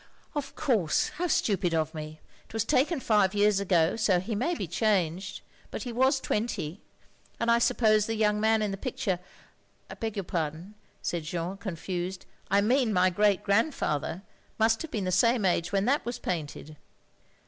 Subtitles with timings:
[0.33, 2.21] "Of course, how stupid of me.
[2.47, 5.41] It was taken five years ago, so he may be changed.
[5.69, 6.81] But he was twenty—
[7.39, 9.19] and I suppose the young man in the picture—
[9.91, 14.23] I beg your pardon —"said Jeanne, confused— "I mean my great grandfather,
[14.57, 16.77] must have been the same age when that was painted."